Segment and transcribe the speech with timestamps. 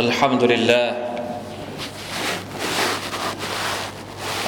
[0.00, 0.88] الحمد لله.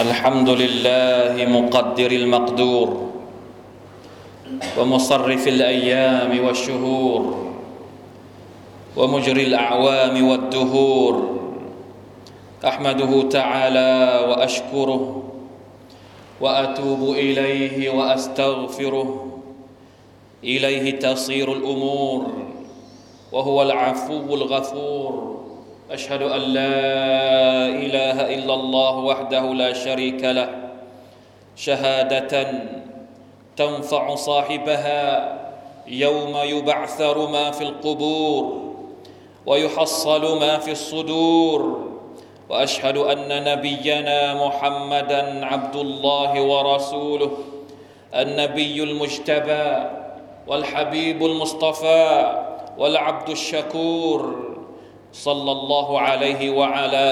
[0.01, 2.89] الحمد لله مقدر المقدور
[4.79, 7.23] ومصرف الأيام والشهور
[8.97, 11.15] ومجري الأعوام والدهور.
[12.65, 13.93] أحمده تعالى
[14.29, 15.03] وأشكره
[16.41, 19.09] وأتوب إليه وأستغفره.
[20.45, 22.21] إليه تصير الأمور
[23.33, 25.42] وهو العفو الغفور.
[25.93, 26.75] أشهد أن لا
[27.69, 30.49] إله إلا الله وحده لا شريك له.
[31.57, 32.49] شهادة
[33.57, 35.03] تنفع صاحبها
[35.87, 38.73] يوم يبعثر ما في القبور
[39.47, 41.89] ويحصل ما في الصدور.
[42.49, 47.31] وأشهد أن نبينا محمدا عبد الله ورسوله
[48.15, 49.89] النبي المجتبى
[50.47, 52.37] والحبيب المصطفى
[52.79, 54.52] والعبد الشكور.
[55.13, 57.05] صلى الله عليه وعلى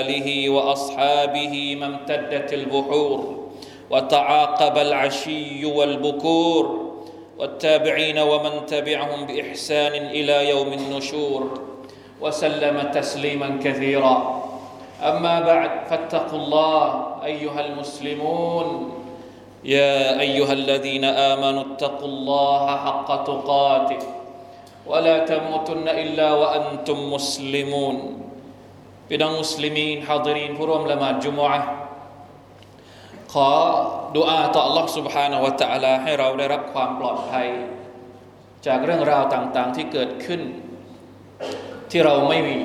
[0.00, 3.44] آله وأصحابه ما امتدت البحور
[3.90, 6.94] وتعاقب العشي والبكور
[7.38, 11.60] والتابعين ومن تبعهم بإحسان إلى يوم النشور
[12.20, 14.44] وسلم تسليما كثيرا.
[15.02, 18.92] أما بعد فاتقوا الله أيها المسلمون.
[19.64, 24.23] يا أيها الذين آمنوا اتقوا الله حق تقاته.
[24.89, 27.97] ولا تموتن الا وانتم مسلمون
[29.07, 31.61] พี่น้องมุสลิมีนฮาดรีนผู้ร่วมละหมาดจุมอะ
[33.33, 33.49] ขอ
[34.17, 37.47] ดุอาต่อ Allah سبحانه และ تعالى ให้เราได้รับความปลอดภัย
[38.67, 40.41] จากเรื่องราวต่างๆที่เกิดขึ้น
[41.91, 42.57] ที่เราไม่มี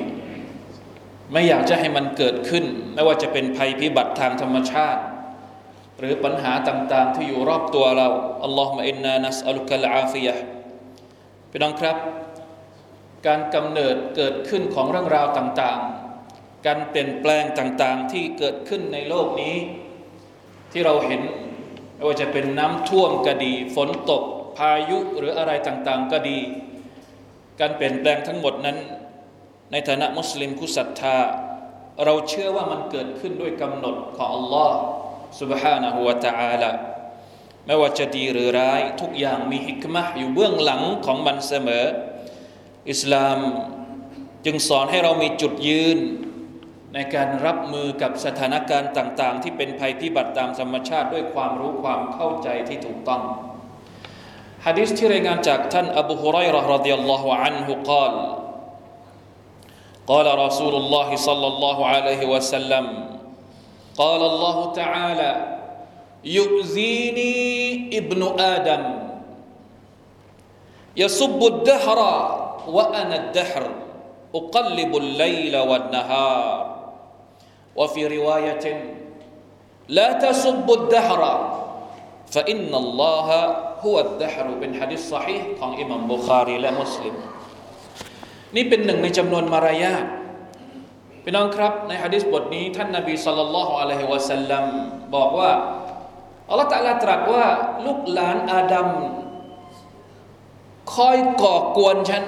[1.31, 5.01] ไม่อยากจะให้มันเกิดขึ้น ไม่ว่าจะเป็นภัยพิบัติทางธรรมชาติ
[5.99, 8.07] หรือปัญหาต่างๆ ที่อยู่รอบตัวเรา
[8.43, 10.35] อัลลอฮฺมะอินนานัสอัลุกัลอาฟิยะ
[11.51, 11.97] พี่น้องครับ
[13.27, 19.55] การกำเนิดเกิดขึ้นของเรื่องราวต่างๆ การเปลี่ยนแปลงต่างๆ ที่เกิดขึ้นในโลกนี้
[20.71, 21.21] ที่เราเห็น
[21.95, 24.23] ไม่ว่าจะเป็นน้ำท่วมก็ดี ฝนตก
[24.57, 26.39] พายุหรืออะไรต่างๆ ก็ดี
[27.59, 28.77] การเปลี่ยนแปลงทั้งหมดนั้น
[29.71, 31.17] ในฐานะมุสลิมผู้ศรัทธา
[32.05, 34.77] เราเชื่อว่ามันเกิดขึ้นด้วยกำหนดของอัลลอฮ์
[35.39, 36.71] سبحانه และ تعالى
[37.69, 41.85] ไม่ว่าจะดีหรือร้ายทุกอย่างมีฮิกมะอยู่เบื้องหลังของมันเสมอ
[42.91, 43.37] อิสลาม
[44.45, 45.97] จึงสอนให้เรามีจุดยืน
[46.93, 53.21] ในการรับมือกับสถานการณ์ต่าง ๆ ที่เป็นภัยพิบัติตามธรรมชาติด้วยความรู้ความเข้าใจที่ถูกต้อง
[54.65, 58.13] ฮะดิษที่รายงานจากท่านอบูฮุไรร์รดิยัลลอฮุอันฮุกล่าว
[60.07, 62.85] قال رسول الله صلى الله عليه وسلم
[63.97, 65.31] قال الله تعالى
[66.25, 67.33] يؤذيني
[67.97, 68.83] ابن آدم
[70.97, 71.99] يسب الدهر
[72.67, 73.63] وأنا الدهر
[74.35, 76.75] أقلب الليل والنهار
[77.75, 78.65] وفي رواية
[79.87, 81.21] لا تسب الدهر
[82.31, 83.27] فإن الله
[83.85, 87.15] هو الدهر بن حديث صحيحของอิหมัมบุคารีและมุสลิม
[88.55, 90.05] นี่เป็นหนึ่งในจำนวนมารยาท
[91.23, 94.65] พี่น้องครับในฮะดิษบทนี้ ท่านนาบีสุลต่านละฮ์อะลัยฮิวะสัลลัม
[95.15, 95.51] บอกว่า
[96.50, 97.46] อัลลอฮฺตะลาตรัสว่า
[97.86, 98.88] ลูกหลานอาดัม
[100.94, 102.24] คอยก่อกวนฉัน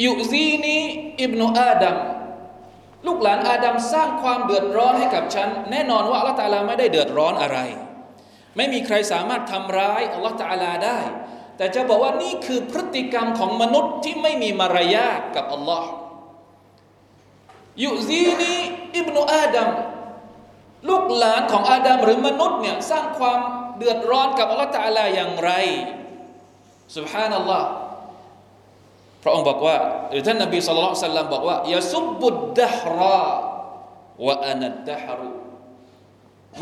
[0.00, 0.82] อยุซีนี้
[1.20, 1.96] อิบนุอาดัม
[3.06, 7.58] ลูกหลานอาดัมสร้างความเดือดร้อนให้กับฉัน แน่นอนว่าอัลลอฮฺตะลาไม่ได้เดือดร้อนอะไร
[8.56, 10.98] ไม่มีใครสามารถทำร้ายอัลลอฮฺตะลาได้
[11.56, 15.90] แต่จะบอกว่านี่คือพฤติกรรมของมนุษย์ที่ไม่มีมารยาทกับอัลลอฮ์
[17.84, 18.54] ยุซีนี
[18.96, 19.68] อิบนุอาดัม
[20.88, 23.38] ลูกหลานของอาดัมหรือมนุษย์เนี่ยสร้างความ
[23.76, 25.50] เดือดร้อนกับอัลลอฮฺตาลาอย่างไร
[26.96, 27.68] สุบฮานัลลอฮ์
[29.22, 29.76] พระองค์บอกว่า
[30.10, 33.28] หรือท่านนบีสุลต่านสัลลัมบอกว่ายาซุบบุดดะฮรา
[34.26, 35.30] วะอานัดดะฮรุ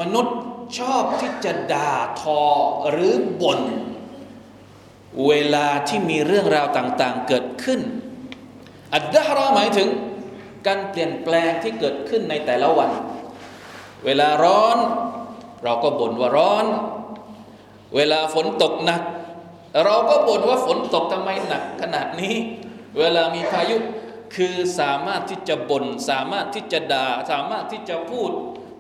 [0.01, 0.37] มนุษย์
[0.79, 2.43] ชอบที่จะด่าทอ
[2.91, 3.61] หรือบ่น
[5.27, 7.81] เวลาที่มีเรื่องราวต่าง ๆ เกิดขึ้น
[8.95, 9.89] อัดดะฮราหมายถึง
[10.67, 12.91] การเปลี่ยนแปลงที่เกิดขึ้นในแต่ละวัน
[14.07, 14.79] เวลาร้อน
[15.65, 16.67] เราก็บ่นว่าร้อน
[17.97, 19.03] เวลาฝนตกหนัก
[19.85, 22.35] เราก็บ่นว่าฝนตกทำไมหนักขนาดนี้
[22.99, 23.77] เวลามีพายุ
[24.35, 28.31] คือสามารถที่จะบน่นสามารถที่จะด่า สามารถที่จะพูด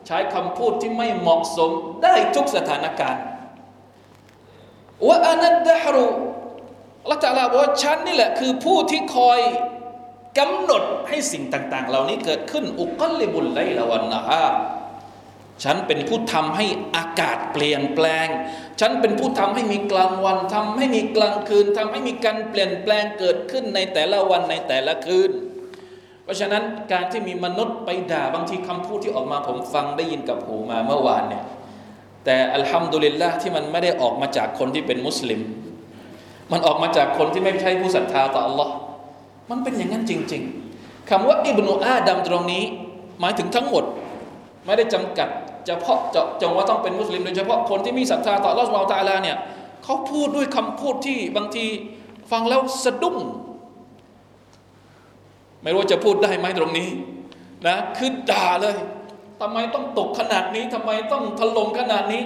[0.06, 1.70] ใช้คำพูดที่ไม่เหมาะสม
[2.02, 3.24] ได้ทุกสถานการณ์
[5.06, 6.04] ว่าอานัดดะฮรุ
[7.10, 9.40] ละตาลาบอกว่าฉันนี่แหละคือผู้ที่คอย
[10.38, 14.42] กำหนดให้สิ่งต่าง ๆ เหล่านี้เกิดขึ้นอุกลิบุลไลละวันนะฮะ
[15.64, 16.66] ฉันเป็นผู้ทำให้
[16.96, 18.28] อากาศเปลี่ยนแปลง
[18.80, 25.30] ฉันเป็นผู้ทำให้มีกลางวันทำให้มีกลางคืนทำให้มีการเปลี่ยนแปลงเกิดขึ้นในแต่ละวันในแต่ละคืน
[26.24, 26.62] เพราะฉะนั้น
[26.92, 31.44] การที่มีมนุษย์ไปด่าบางทีคำพูดที่ออกมาผมฟังได้ยินกับหูมาเมื่อวานเนี่ย
[32.24, 35.40] แต่อัลฮัมดุลิลละที่มันไม่ได้ออกมาจากคนที่เป็นมุสลิม
[36.52, 38.68] มันออกมาจากคนที่ไม่ใช่ผู้ศรัทธาต่อ Allah
[39.50, 40.42] มันเป็นอย่างนั้นจริง
[40.76, 42.64] ๆคำว่าอิบนุอาดัมตรงนี้
[43.20, 43.84] หมายถึงทั้งหมด
[44.66, 45.28] ไม่ได้จำกัด
[45.66, 49.36] เฉพาะเจาะจงว่าต้องเป็นมุสลิมโดยเฉพาะคนที่มีศรัทธาต่อ Allah สุบไบร์ตาลาเนี่ย
[49.84, 51.66] เขาพูดด้วยคำพูดที่บางที
[52.30, 53.16] ฟังแล้วสะดุ้ง
[55.62, 56.88] ไม่รู้จะพูดได้ไหมตรงนี้
[57.66, 58.76] นะคือด่าเลย
[59.40, 62.22] ทำไมต้องตกขนาดนี้ทำไมต้องถล่มขนาดนี้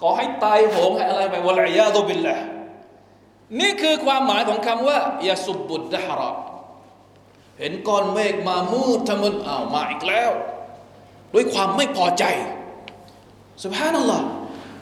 [0.00, 2.36] ขอให้ตายโหงให้อะไรไปวะลัยยาตุบิลละ
[3.60, 6.22] นี่คือความหมายของคำว่ายาสุบบุดดะฮร
[7.58, 10.30] เห็นก้อนเมฆมามืดทะมึนอ้าวมาอีกแล้ว
[11.34, 12.24] ด้วยความไม่พอใจ
[13.62, 14.22] สุภาพนั่นแหละ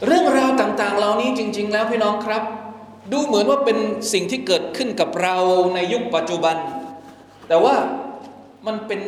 [0.07, 2.43] เรื่องราวต่าง ๆ เหล่านี้จริง ๆ แล้วพี่น้องครับ
[3.13, 3.79] ดูเหมือนว่าเป็น
[4.13, 5.37] สิ่งที่เกิดขึ้นกับเรา
[5.75, 6.57] ในยุคปัจจุบัน
[7.49, 7.77] แต่ว่า
[8.67, 9.01] มันเป็น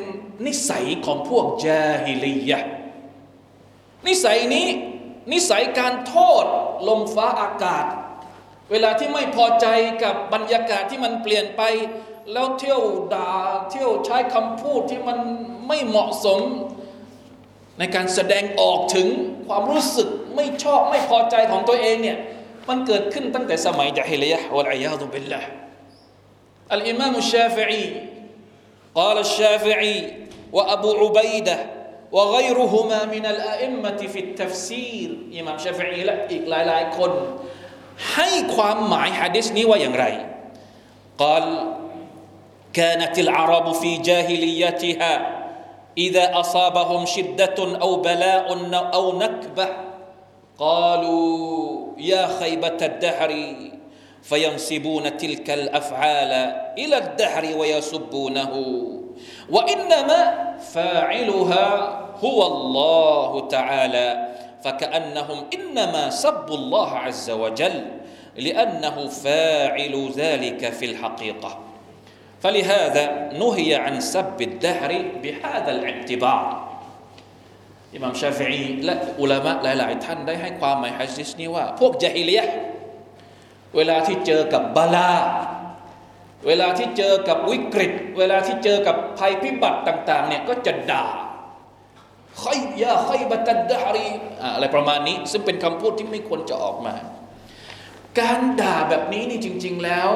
[0.46, 2.60] นิสัยของพวกจาฮิลียะ
[4.06, 4.66] นิสัยนี้
[5.32, 6.44] นิสัยการโทษ
[6.88, 7.84] ลมฟ้าอากาศ
[8.70, 9.66] เวลาที่ไม่พอใจ
[10.02, 11.62] กับบรรยากาศที่มันเปลี่ยนไป
[12.32, 12.82] แล้วเที่ยว
[13.14, 13.32] ด่า
[13.70, 15.18] เที่ยวใช้คำพูดที่มัน
[15.68, 16.40] ไม่เหมาะสม
[17.79, 19.07] ในการแสดงออกถึง
[19.47, 22.17] ความรู้สึกไม่ชอบไม่พอใจของตัวเองเนี่ย
[22.69, 25.41] มันเกิดขึ้นตั้งแต่สมัยจาฮิลียะวะลัยยาตุบิลละ
[26.73, 27.85] อัลอิมามชาฟิอี
[28.95, 29.97] قال الشافعي
[30.53, 31.57] وأبو عبيدة
[32.11, 37.11] وغيرهما من الأئمة في التفسير อิหม่ามชาฟิอีและอีกหลายๆคน
[38.13, 40.05] ให้ความหมายฮะดิษนี้ว่าอย่างไร
[41.23, 41.45] قال
[42.73, 45.36] كانت العرب في جاهليتها
[45.98, 49.68] إذا أصابهم شدة أو بلاء أو نكبة
[50.58, 53.54] قالوا يا خيبة الدهر
[54.22, 56.32] فينسبون تلك الأفعال
[56.78, 58.52] إلى الدهر ويسبونه
[59.50, 64.28] وإنما فاعلها هو الله تعالى
[64.64, 67.84] فكأنهم إنما سبوا الله عز وجل
[68.36, 71.67] لأنه فاعل ذلك في الحقيقة
[72.43, 73.03] فلهذا
[73.41, 74.91] نهي عن سب الدهر
[75.23, 76.43] بهذا الاعتبار
[77.93, 82.47] อิหม่ามชาฟิอีและอุลามะหลาย ๆ ท่านได้ให้ความหมายฮะดิษนี้ว่า พวกจาฮิลียะ
[83.75, 85.11] เวลาที่เจอกับบาลา
[86.47, 91.05] เวลาที่เจอกับวิกฤต เวลาที่เจอกับภัยพิบัติต่าง ๆ เนี่ยก็จะด่า
[92.39, 92.51] ใคร
[92.81, 94.07] ยาใครบัตัดดารี
[94.55, 96.95] อะไรประมาณนี้ ซึ่งเป็นคำพูดที่ไม่ควรจะออกมา
[98.19, 100.09] การด่าแบบนี้นี่จริง ๆ แล้ว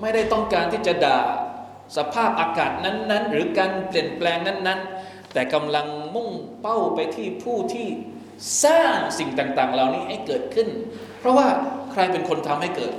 [0.00, 1.18] ไม่ได้ต้องการที่จะด่า
[1.96, 6.30] สภาพอากาศนั้น ๆ หรือการเปลี่ยนแปลงนั้น ๆ แต่กำลังมุ่ง
[6.60, 7.88] เป้าไปที่ผู้ที่
[8.64, 10.68] สร้างสิ่งต่าง ๆ เหล่านี้ให้เกิดขึ้น
[11.18, 11.48] เพราะว่า
[11.92, 12.94] ใครเป็นคนทำให้เกิด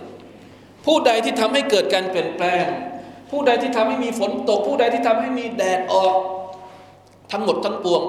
[0.85, 2.65] ผู้ใดที่ทำให้เกิดการเปลี่ยนแปลง
[3.31, 6.15] ผู้ใดที่ทำให้มีฝนตก ผู้ใดที่ทำให้มีแดดออก
[7.31, 8.03] ทั้งหมดทั้งปวง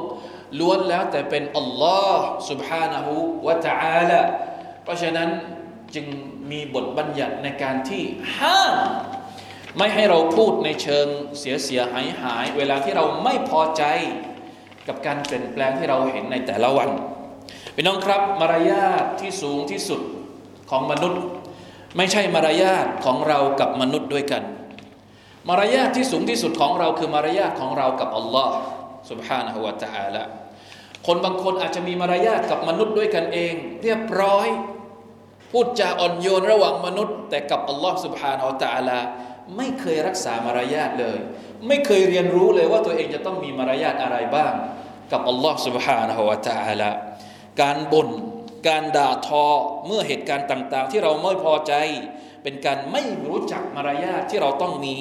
[0.58, 3.06] ล้วนแล้วแต่เป็นอัลลอฮ์ سبحانه
[3.44, 4.20] และ تعالى
[4.82, 5.28] เพราะฉะนั้น
[5.94, 6.06] จึง
[6.50, 8.02] มีบทบัญญัติในการที่
[8.38, 8.76] ห้าม
[9.78, 11.06] ไม่ให้เราพูดในเชิง
[11.38, 13.82] เสียเสียหายหาย เวลาที่เราไม่พอใจ
[14.88, 16.90] กับการเปลี่ยนแปลงที่เราเห็นในแต่ละวัน
[17.74, 20.00] พี่น้องครับมารยาทที่สูงที่สุด
[20.70, 21.22] ของมนุษย์
[21.96, 24.43] ไม่ใช่มารยาทของเรากับมนุษย์ด้วยกัน
[25.48, 28.55] มารยาทที่สูงที่สุดของเราคือมารยาทของเรากับอัลลอฮ์
[29.10, 30.24] سبحانه และ تعالى
[31.06, 34.48] คนบางคนอาจจะมีมารยาทกับมนุษย์ด้วยกันเอง เรียบร้อย
[35.50, 38.98] พูดจาอ่อนโยนระหว่างมนุษย์ แต่กับอัลลอฮ์ سبحانه และ تعالى
[39.56, 41.19] ไม่เคยรักษามารยาทเลย
[41.67, 44.52] ไม่เคยเรียนรู้เลยว่าตัวเองจะต้องมีมารยาทอะไรบ้าง
[45.12, 46.91] กับอัลลอฮ์ سبحانه และ تعالى
[47.60, 48.08] การบน่น
[48.69, 49.46] การด่าทอ
[49.86, 51.72] เมื่อเหตุการณ์ต่าง ๆ ที่เราไม่พอใจ
[52.43, 54.96] เป็นการไม่รู้จักมารยาทที่เราต้องมี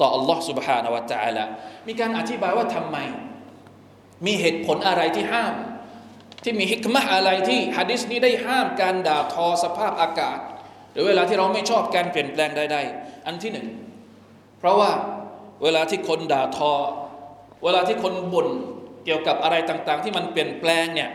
[0.00, 1.44] ต่ออัลลอฮ์ سبحانه และ تعالى
[1.88, 2.96] มีการอธิบายว่าทำไม
[4.26, 5.54] มีเหตุผลอะไรที่ห้าม
[6.42, 10.38] ที่มีฮิกมะอะไรที่ฮะดิษนี้ได้ห้ามการด่าทอสภาพอากาศ
[10.91, 13.67] หรือเวลาที่เราไม่ชอบการเปลี่ยนแปลงใดๆอันที่หนึ่ง
[14.59, 14.91] เพราะว่า
[15.63, 16.73] เวลาที่คนด่าทอ
[17.63, 18.47] เวลาที่คนบ่น
[19.05, 21.09] เกี่ยวกับอะไรต่างๆ ที่มันเปลี่ยนแปลงเนี่ย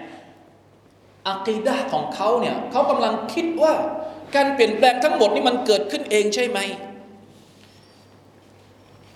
[1.28, 3.74] อักีดะของเขาเนี่ยเขากำลังคิดว่า
[4.34, 6.58] การเปลี่ยนแปลงทั้งหมดนี่มันเกิดขึ้นเองใช่ไหม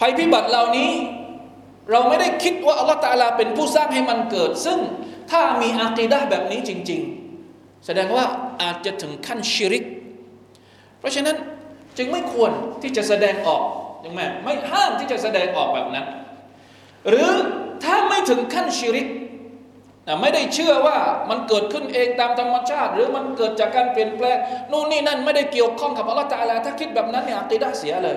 [0.01, 0.91] ภัยพิบัติเหล่านี้
[1.91, 4.79] เราไม่ได้คิดว่าอัลลอฮฺตาลาเป็นผู้สร้างให้มันเกิด ซึ่ง
[5.31, 7.01] ถ้ามีอักีดะแบบนี้จริง
[7.43, 8.25] ๆ แสดงว่า
[8.63, 9.85] อาจจะถึงขั้นชิริก
[11.01, 11.37] เพราะฉะนั้น
[11.97, 12.51] จึงไม่ควร
[12.83, 13.63] ที่จะแสดงออก
[14.05, 16.07] ยังไงไม่ห้ามที่จะแสดงออกแบบนั้น
[17.09, 17.31] หรือ
[17.85, 19.09] ถ้าไม่ถึงขั้นชิริก
[20.21, 20.99] ไม่ได้เชื่อว่า
[21.31, 24.37] มันเกิดขึ้นเองตามธรรมชาติ หรือมันเกิดจากการเปลี่ยนแปลง
[24.71, 28.17] นู่นนี่นั่นไม่ได้เกี่ยวข้องกับอัลลอฮฺตาลาถ้าคิดแบบนั้นเนี่ยอัติด้เสียเลย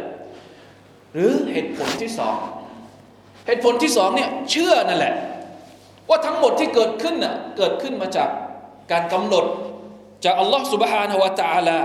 [1.14, 2.38] หรือเหตุผลที่สอง
[3.48, 5.14] เหตุผลที่สองเนี่ยเชื่อนั่นแหละ
[6.10, 8.30] ว่าทั้งหมดที่เกิดขึ้นน่ะเกิดขึ้นมาจาก
[8.92, 9.46] การกำหนด
[10.26, 11.78] จากอัลลอฮฺสุบฮานาวะตาลา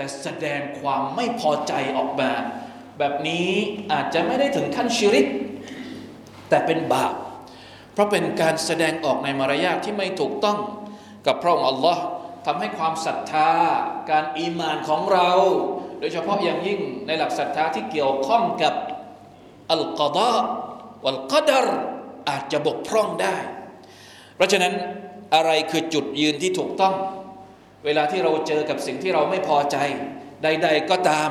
[0.00, 2.30] แต่แสดงความไม่พอใจออกมา
[2.98, 3.48] แบบนี้
[3.92, 5.26] อาจจะไม่ได้ถึงขั้นชิริก
[6.48, 7.14] แต่เป็นบาป
[7.92, 10.58] เพราะเป็นการแสดงออกในมารยาทที่ไม่ถูกต้อง
[11.26, 12.02] กับพระองค์อัลลอฮ์
[12.46, 13.50] ทำให้ความศรัทธา
[14.10, 15.30] การอีมานของเรา
[16.00, 18.74] โดยเฉพาะอย่างยิ่งในหลักศรัทธาที่เกี่ยวข้องกับ
[19.72, 20.32] อัลกอดา
[21.04, 21.66] วัลกอดร
[22.28, 23.36] อาจจะบกพร่องได้
[24.36, 24.72] เพราะฉะนั้น
[25.34, 26.96] อะไรคือจุดยืนที่ถูกต้อง
[27.84, 29.76] เวลาที่เราเจอกับสิ่งที่เราไม่พอใจ
[30.42, 31.30] ใด ๆ ก็ตาม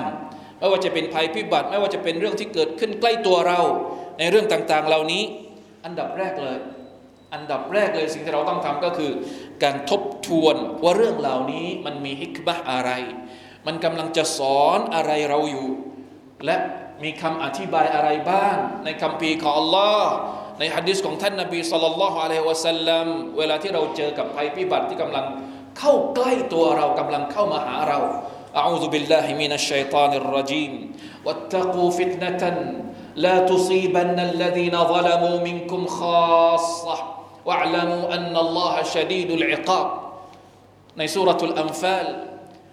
[0.58, 3.60] ไม่ว่าจะเป็นภัยพิบัติ ไม่ว่าจะเป็นเรื่องที่เกิดขึ้นใกล้ตัวเรา
[4.20, 5.24] ในเรื่องต่างๆ เหล่านี้
[5.86, 6.58] อันดับแรกเลย
[7.34, 9.12] อันดับแรกเลยสิ่งที่เราต้องทำก็คือ
[9.64, 12.92] การทบทวนว่าเรื่องเหล่านี้มันมีฮิกบะอะไร
[13.68, 15.68] มันกำลังจะสอนอะไรเราอยู่
[16.46, 16.56] และ
[17.04, 20.04] มีคำอธิบายอะไรบ้าง ในคำพีของ Allah
[20.60, 25.26] ในฮะดิษของท่านนบีสุลต่านละฮ์อะลัยฮิวะสัลลัมเวลาที่เราเจอกับภัยพิบัติที่กำลัง
[25.79, 28.01] เข้าใกล้ตัวเรากำลังเข้ามาหาเรา
[28.55, 30.73] أعوذ بالله من الشيطان الرجيم
[31.27, 32.43] واتقوا فتنة
[33.25, 36.97] لا تصيبن الذين ظلموا منكم خاصة
[37.47, 39.89] واعلموا أن الله شديد العقاب
[40.99, 42.07] ในสุรทูลอัมฟาล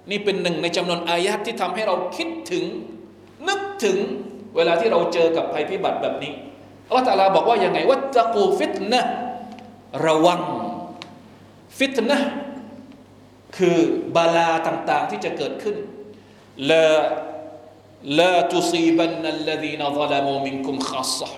[0.09, 2.65] นี่เป็นหนึ่งในจำนวนอายะที่ทำให้เราคิดถึง
[3.47, 3.97] นึกถึง
[4.55, 6.33] เวลาที่เราเจอกับภัยพิบัติแบบนี้
[6.88, 9.01] อัลลอฮฺตาลาบอกว่ายังไงวัตตะกูฟิตนะ
[10.07, 10.41] ระวัง
[11.79, 12.17] ฟิตนะ
[13.56, 13.78] คือ
[14.16, 15.76] บาลาต่างๆที่จะเกิดขึ้น
[16.70, 16.86] ละ
[18.18, 21.28] ละตุซีบันนัลลดีนซาลามูมินกุมขัสซะ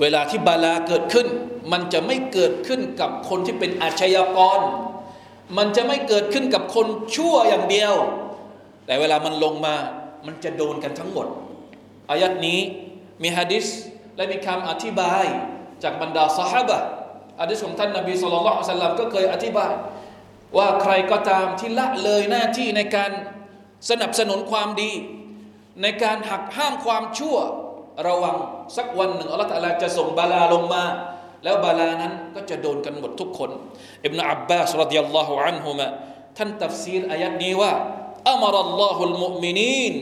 [0.00, 1.26] เวลาที่บาลาเกิดขึ้น
[1.72, 4.60] มันจะไม่เกิดขึ้นกับคนที่เป็นอาชญากร
[5.58, 6.86] มันจะไม่เกิดขึ้นกับคน
[7.16, 7.94] ชั่วอย่างเดียว
[8.86, 9.74] แต่เวลามันลงมา
[10.26, 11.26] มันจะโดนกันทั้งหมด
[12.10, 12.60] อายัดนี้
[13.22, 13.66] มีฮะดิษ
[14.16, 15.24] และมีคำอธิบาย
[15.82, 16.70] จากบรรดาสหาย
[17.40, 19.72] ฮะดิษของท่านนบีสุลต่านสัลลัมก็เคยอธิบาย
[20.56, 23.10] ว่าใครก็ตามที่ละเลยหน้าที่ในการ
[23.90, 24.92] สนับสนุนความดี
[25.82, 27.36] ในการหักห้ามความชั่ว
[28.08, 28.36] ระวัง
[28.76, 30.84] สักวันหนึ่งอัลลอฮฺจะส่งบาลาลงมา
[31.44, 33.50] แล้วบาลานั้นก็จะโดนกันหมดทุกคน
[34.04, 35.86] อิบนาอับบาสรดิยัลลอฮุอันฮุมะ
[36.38, 37.72] ท่านตัฟซีรอายัดนี้ว่า
[38.30, 39.94] อัมรัลลอฮุลมุมินีน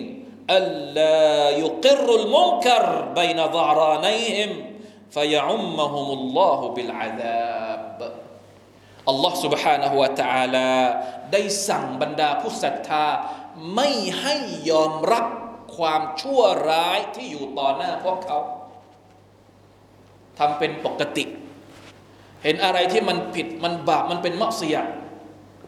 [0.57, 0.67] อัล
[0.97, 2.85] ลายุกิรุลมุนกร
[3.19, 4.51] บัยนดารานัยฮิม
[5.17, 7.70] ฟยะอุมมะฮุมุลลอฮุบิลอาซา
[9.46, 10.70] سبحانه และ تعالى
[11.32, 13.06] ได้สั่งบรรดาผู้ศรัทธา
[13.76, 13.90] ไม่
[14.22, 14.36] ให้
[14.70, 15.26] ยอมรับ
[15.78, 18.40] ความชั่วร้ายที่อยู่ต่อหน้าพวกเขา
[20.40, 21.26] ทำเป็นปกติ
[22.44, 24.78] เห็นอะไรที่มันผิดมันบาปมันเป็นมักเสีย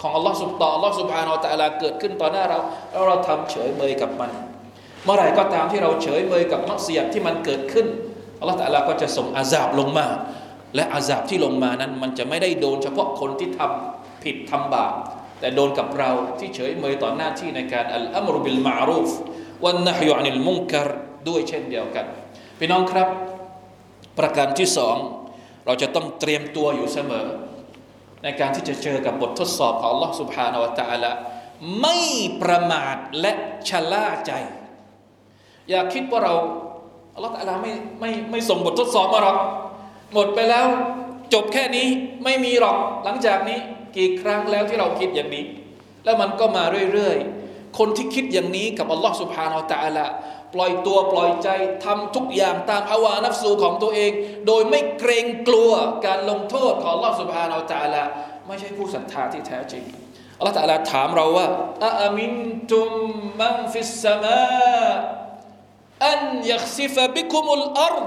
[0.01, 2.59] ของอัลลอฮ์สุบต่ออัลลอฮ์ سبحانه และ تعالى เกิดขึ้นต่อหน้าเรา
[2.91, 4.31] แล้วเราทำเฉยเมยกับมัน
[5.03, 7.87] เมื่อไหร่ก็ตามที่เราเฉยเมยกับมักเสียที่มันเกิดขึ้น
[8.39, 10.07] อัลลอฮ์ตะลาก็จะส่งอาซาบลงมา
[10.75, 14.93] และอาซาบที่ลงมานั้น มันจะไม่ได้โดนเฉพาะคนที่ทำผิดทำบาป
[15.39, 19.09] แต่โดนกับเราที่เฉยเมยต่อหน้าที่ในการอัลอัมรุบิลมารูฟ
[19.65, 20.87] วันนะฮยุอานิลมุงกร
[21.27, 22.05] ด้วยเช่นเดียวกัน
[22.59, 23.07] พี่น้องครับ
[24.19, 24.95] ประการที่สอง
[25.65, 27.27] เราจะต้องเตรียมตัวอยู่เสมอ
[28.23, 31.11] ในการที่จะเจอกับบททดสอบของ Allah سبحانه และ تعالى
[31.81, 31.97] ไม่
[32.41, 33.31] ประมาทและ
[33.69, 34.31] ชะล่าใจ
[35.69, 36.35] อย่าคิดว่าเรา
[37.15, 39.37] อัลลอฮฺตะลาไม่ไม่ไม่ส่งบททดสอบมาหรอก
[40.12, 40.66] หมดไปแล้ว
[41.34, 41.88] จบแค่นี้
[42.24, 43.58] ไม่มีหรอกหลังจากนี้
[43.96, 45.44] กี่ครั้งแล้วที่เราคิดอย่างนี้
[46.04, 50.06] แล้วมันก็มาเรื่อยๆ คนที่คิดอย่างนี้กับอัลลอฮ์สุบฮานาอัลตะละ
[50.54, 51.48] ปล่อยตัวปล่อยใจ
[51.84, 54.12] ทำทุกอย่างตามهوى نفسوของตัวเอง
[54.46, 55.72] โดยไม่เกรงกลัว
[56.06, 58.02] การลงโทษของอัลลอฮ์سبحانه وتعالى
[58.46, 59.84] ไม่ใช่ผู้ศรัทธาที่แท้จริง
[60.38, 61.46] อัลลอฮ์تعالى ถามเราว่า
[61.84, 62.90] أأمنتم
[63.40, 66.20] من في السماء أن
[66.52, 68.06] يخسف بكم الأرض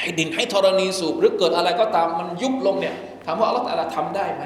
[0.00, 4.42] ให้ดินให้ธรณีสูบ หรือเกิดอะไรก็ตามมันยุบลงเนี่ยถามว่าอัลลอฮฺตะลาทำได้ไหม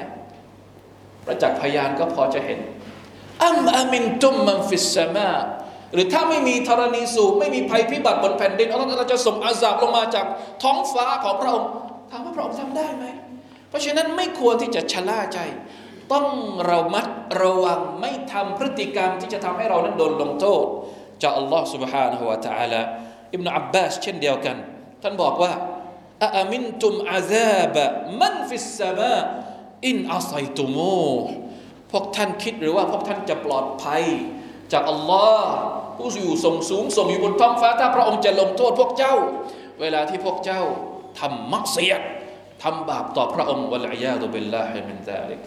[1.25, 2.59] ประจักษ์พยานก็พอจะเห็น
[3.45, 5.31] อัมอามินตุมมันฟิสซามา
[5.93, 10.25] หรือถ้าไม่มีธรณีสูบ ไม่มีภัยพิบัติบนแผ่นดินอัลลอฮฺจะส่งอาซาบลงมาจาก
[10.63, 11.69] ท้องฟ้าของพระองค์
[12.11, 13.05] ถามว่าพระองค์ทำได้ไหม
[13.69, 15.39] เพราะฉะนั้นไม่ควรที่จะชะล่าใจ
[16.13, 16.25] ต้อง
[16.65, 17.07] เรามัด
[17.41, 20.65] ระวังไม่ทำพฤติกรรมที่จะทำให้เรานั้นโดนลงโทษ
[21.21, 22.81] จากอัลลอฮ์ سبحانه และ تعالى
[23.33, 24.57] อิบนาอับบาสเช่นเดียวกัน
[25.02, 25.52] ท่านบอกว่า
[26.22, 30.78] أأمنتم عذاب من في السماء إن عصيتموه
[31.92, 34.04] พวกท่านคิดหรือว่าพวกท่านจะปลอดภัย
[34.72, 35.52] จากอัลลอฮ์
[35.96, 39.14] ผู้อยู่ทรงสูงทรงอยู่บนท้องฟ้าถ้าพระองค์จะลงโทษพวกเจ้า
[39.80, 40.60] เวลาที่พวกเจ้า
[41.18, 41.94] ทำمعصية
[42.62, 45.40] ทำบาปต่อพระองค์والعياذ بالله من ذلك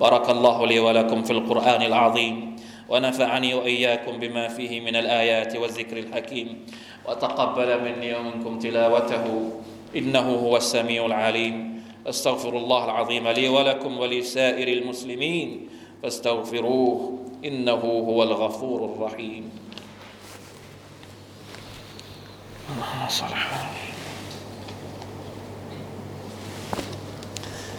[0.00, 2.34] بارك الله لي ولكم في القرآن العظيم
[2.88, 6.66] ونفعني وإياكم بما فيه من الآيات والذكر الحكيم.
[7.08, 9.50] وتقبل مني ومنكم تلاوته.
[9.96, 11.82] إنه هو السميع العليم.
[12.06, 15.68] أستغفر الله العظيم لي ولكم ولسائر المسلمين.
[16.02, 17.18] فاستغفروه.
[17.44, 19.50] إنه هو الغفور الرحيم.
[22.68, 23.87] اللهم صل على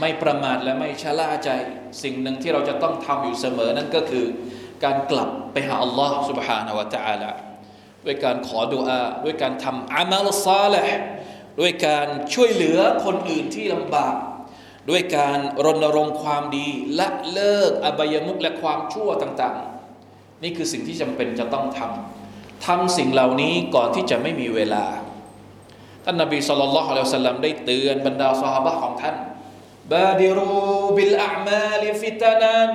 [0.00, 1.50] ไม่ประมาทและไม่ชะล่าใจ
[2.02, 4.26] สิ่งหนึ่งที่เราจะต้องทำอยู่เสมอนั่นก็คือ
[4.84, 7.30] การกลับไปหาอัลลอฮ์ سبحانه และ تعالى
[8.06, 11.00] ด้วยการขอดุอาด้วยการทำอามัลซาลห์
[11.60, 14.16] ด้วยการช่วยเหลือคนอื่นที่ลำบาก
[14.90, 24.84] ด้วยการรณรงค์ความดีละเลิกอบายมุกและความชั่วต่างๆ นี่คือสิ่งที่จำเป็นจะต้องทำทำสิ่งเหล่านี้ก่อนที่จะไม่มีเวลา
[26.04, 29.16] ท่านนบีสุลต่านละฮ์อัลลอฮฺสัลลัมได้เตือนบรรดาสหายของท่าน
[29.93, 32.71] بادروا بالأعمال فتنا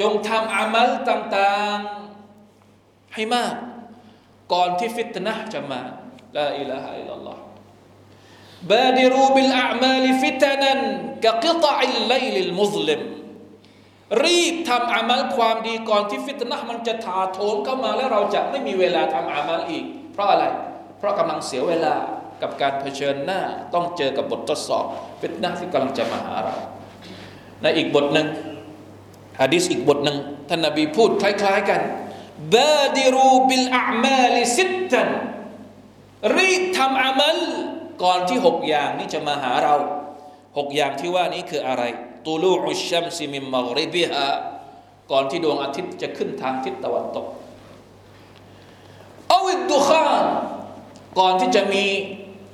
[0.00, 3.54] จงทำอามัลต่างๆ ให้มาก
[4.52, 5.80] ก่อนที่ฟิตนะจะมา
[6.36, 10.78] لا إله إلا الله بادروا بالأعمال فتنا
[11.24, 13.00] كقطع الليل المظلم
[14.24, 20.44] รีบทำอามัลความดีก่อนที่ฟิตนะมันจะถาโถมเข้ามาแล้วเราจะไม่มีเวลาทำอามัลอีก เพราะอะไร
[20.98, 21.96] เพราะกำลังเสียเวลา
[22.42, 23.40] กับการเผชิญหน้า
[23.74, 24.84] ต้องเจอกับบททดสอบ
[25.20, 26.56] ฟิตนะที่กำลังจะมาหาเรา
[27.62, 28.26] ในอีกบทหนึ่ง
[29.40, 30.16] ฮะดิษอีกบทหนึ่ง
[30.48, 31.80] ท่านนบีพูดคล้าย ๆ กัน
[32.54, 35.08] بادروا بالأعمال ستا
[36.36, 37.38] รีบทำอามัล
[38.02, 39.74] ก่อนที่หกอย่างนี้จะมาหาเรา
[40.58, 41.82] หกอย่างที่ว่านี้คืออะไร
[42.26, 44.26] طلوع الشمس من مغربها
[45.10, 47.26] ก่อนที่ดวงอาทิตย์จะขึ้นทางทิศตะวันตก
[49.30, 50.24] อาวิดดุขาน
[51.18, 51.84] ก่อนที่จะมี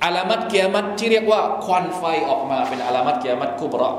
[0.04, 3.90] อาลามัดเกียรติที่เรียกว่าควันไฟออกมาเป็นอาลามัดเกียรติคุบรอ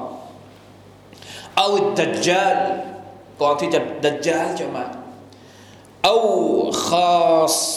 [1.58, 2.58] เอาดัจจาล
[3.42, 4.86] ก่อนที่จะดัจจาลจะมา
[6.04, 6.16] เอา
[6.88, 7.14] ขา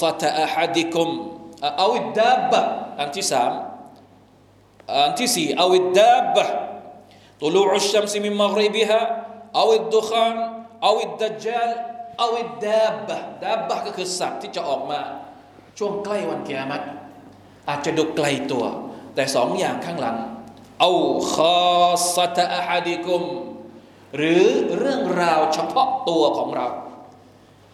[0.00, 1.08] สตะอะฮัดิคุม
[1.78, 1.88] เอา
[2.18, 2.62] ดับบะ
[2.98, 3.52] อันที่สาม
[5.04, 6.46] อันที่สี่เอาดับบะ
[7.42, 9.00] طلوع الشمس من مغربها
[9.56, 10.36] أو الدخان
[10.82, 11.70] أو الدجال
[12.20, 15.00] أو الدابة دابة ก็คือสัตว์ที่จะออกมา
[15.78, 16.84] ช่วงใกล้วันเกียรติ
[17.69, 18.65] อาจจะดูไกลตัว
[19.15, 20.17] แต่สองอย่างข้างหลัง
[20.79, 20.91] เอา
[21.33, 21.57] คอ
[22.15, 23.21] สตะอะฮัดิกุม
[24.17, 24.43] หรือ
[24.77, 26.67] เรื่องราวเฉพาะตัวของเรา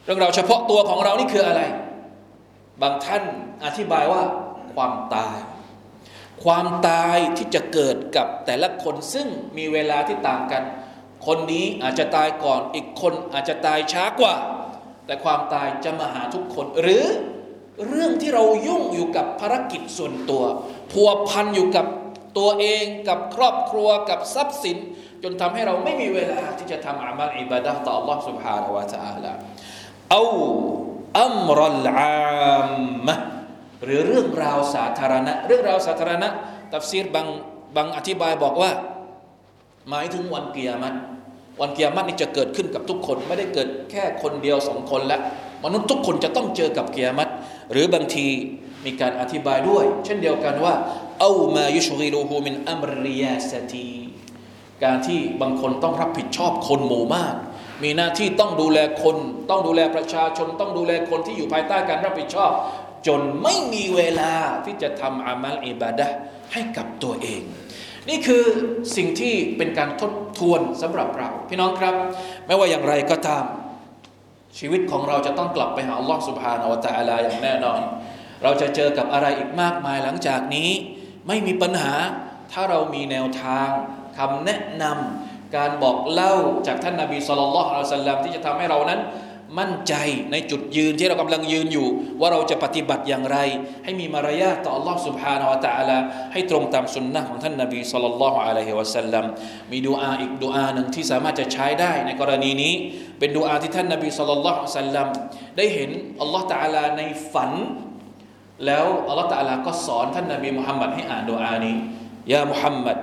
[0.06, 1.62] เรื่องราวเฉพาะตัวของเรานี่คืออะไร
[2.82, 3.23] บางท่าน
[3.65, 4.21] อธิบายว่า
[4.73, 5.38] ความตาย
[6.43, 10.63] ความตายที่จะเกิดกับแต่ละคนซึ่งมีเวลาที่ต่างกัน
[11.25, 14.36] คนนี้อาจจะตายก่อนอีกคนอาจจะตายช้ากว่า
[15.06, 17.06] แต่ความตายจะมาหาทุกคนหรือ
[17.88, 20.43] เรื่อง ที่เรายุ่งอยู่กับภารกิจส่วนตัว
[20.93, 21.87] พัวพันอยู่กับ
[22.38, 24.77] ตัวเองกับครอบครัวกับทรัพย์สิน
[25.23, 29.33] จนทำให้เราไม่มีเวลาที่จะทำอามัลอิบาดะต่อ Allah سبحانه และ تعالى
[30.11, 30.23] เอา
[31.21, 32.61] อัมรัลอา
[33.07, 33.14] มะ
[33.85, 36.29] หรือเรื่องราวสาธารณะ เรื่องราวสาธารณะ
[36.73, 37.27] ตัฟซีรบาง
[37.77, 38.71] บางอธิบายบอกว่า
[39.90, 40.97] หมายถึงวันเกียรติ
[41.61, 45.21] วันเกียรตินี่จะเกิดขึ้นกับทุกคน ไม่ได้เกิดแค่คนเดียวสองคนแล้ว
[45.64, 47.31] มนุษย์ทุกคนจะต้องเจอกับเกียรติ
[47.72, 48.28] หรือบางที
[48.86, 50.74] มีการอธิบายด้วย เช่นเดียวกันว่า
[51.20, 53.90] เอามายุชริลูฮูมินอัมริยาสตี
[54.84, 57.36] การที่บางคนต้องรับผิดชอบคนหมู่มาก
[57.84, 59.18] มีหน้าที่ต้องดูแลคน
[59.50, 62.52] ต้องดูแลประชาชน ต้องดูแลคนที่อยู่ภายใต้การรับผิดชอบ
[63.08, 64.34] จนไม่มีเวลา
[64.66, 66.08] ที่จะทำอามัลอิบาดะ
[66.54, 67.42] ให้กับตัวเอง
[68.10, 68.46] นี่คือ
[68.96, 71.96] สิ่งที่เป็นการทบทวนสำหรับเรา พี่น้องครับ
[72.48, 73.46] ไม่ว่าอย่างไรก็ตาม
[74.58, 77.80] ชีวิตของเราจะต้องกลับไปหาอัลลอฮ์สุบฮานาวะตะอาลาอย่างแน่นอน
[78.44, 80.70] เราจะเจอกับอะไรอีกมากมายหลังจากนี้
[81.28, 81.94] ไม่มีปัญหา
[82.52, 83.70] ถ้าเรามีแนวทาง
[84.18, 86.34] คำแนะนำการบอกเล่า
[86.68, 89.00] จากท่านนาบีสุลต่านละอัลสลัมที่จะทำให้เรานั้น
[89.59, 89.95] มั่นใจ
[90.33, 91.88] ในจุดยืนที่เรากำลังยืนอยู่
[92.21, 93.38] ว่าเราจะปฏิบัติอย่างไร
[93.85, 95.99] ให้มีมารยาทต่อ Allah سبحانه และ تعالى
[96.33, 99.25] ให้ตรงตามสุนนะของท่านนบีสุลต่านละฮ์อะลัยฮิวะสัลลัม
[99.73, 102.75] มีดูอาอีกดูอาหนึ่งที่สามารถจะใช้ได้ในกรณีนี้
[103.19, 105.09] เป็นดูอาที่ท่านนบีสุลต่านละฮ์สัลลัม
[105.57, 105.90] ได้เห็น
[106.25, 107.53] Allah تعالى ในฝัน
[108.67, 111.77] แล้ว Allah تعالى ก็สอนท่านนบีมุฮัมมัดให้อ่านดูอานี้
[112.33, 112.99] ยามุฮัมมัด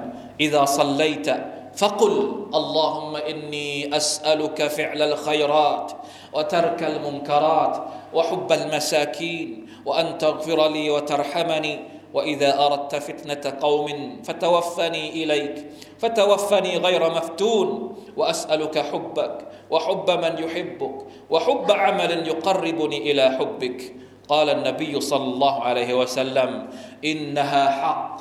[0.45, 1.27] إذا صليت
[1.76, 5.92] فقل اللهم إني أسألك فعل الخيرات
[6.32, 7.84] وترك المنكرات
[8.14, 11.78] وحب المساكين وأن تغفر لي وترحمني
[12.14, 15.66] وإذا أردت فتنة قوم فتوفني إليك
[15.98, 19.38] فتوفني غير مفتون وأسألك حبك
[19.70, 23.94] وحب من يحبك وحب عمل يقربني إلى حبك
[24.28, 26.68] قال النبي صلى الله عليه وسلم
[27.04, 28.20] إنها حق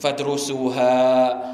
[0.00, 1.53] فادرسوها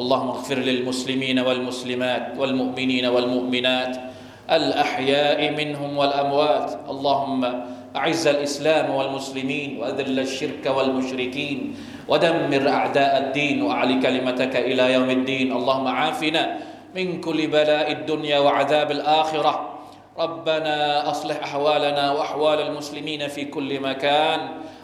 [0.00, 3.94] اللهم اغفر للمسلمين والمسلمات والمؤمنين والمؤمنات
[4.50, 6.68] الأحياء منهم والأموات.
[6.90, 7.42] اللهم
[7.96, 11.58] أعز الإسلام والمسلمين وأذل الشرك والمشركين
[12.08, 15.52] ودمر أعداء الدين وأعل كلمتك إلى يوم الدين.
[15.52, 16.42] اللهم عافنا
[16.96, 19.54] من كل بلاء الدنيا وعذاب الآخرة.
[20.18, 24.40] ربنا أصلح أحوالنا وأحوال المسلمين في كل مكان.